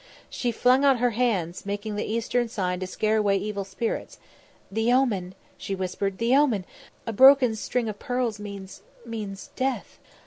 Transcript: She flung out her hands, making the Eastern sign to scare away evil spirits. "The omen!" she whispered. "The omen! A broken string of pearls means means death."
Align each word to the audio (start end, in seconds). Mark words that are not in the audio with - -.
She 0.31 0.51
flung 0.51 0.83
out 0.83 0.97
her 0.97 1.11
hands, 1.11 1.63
making 1.63 1.95
the 1.95 2.11
Eastern 2.11 2.49
sign 2.49 2.79
to 2.79 2.87
scare 2.87 3.17
away 3.17 3.37
evil 3.37 3.63
spirits. 3.63 4.17
"The 4.71 4.91
omen!" 4.91 5.35
she 5.59 5.75
whispered. 5.75 6.17
"The 6.17 6.35
omen! 6.35 6.65
A 7.05 7.13
broken 7.13 7.55
string 7.55 7.87
of 7.87 7.99
pearls 7.99 8.39
means 8.39 8.81
means 9.05 9.51
death." 9.55 9.99